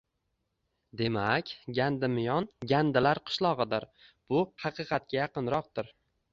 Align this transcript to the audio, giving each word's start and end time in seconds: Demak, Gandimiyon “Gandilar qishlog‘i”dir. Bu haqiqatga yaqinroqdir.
Demak, 1.01 1.51
Gandimiyon 1.81 2.49
“Gandilar 2.73 3.23
qishlog‘i”dir. 3.29 3.87
Bu 4.33 4.43
haqiqatga 4.67 5.23
yaqinroqdir. 5.25 5.97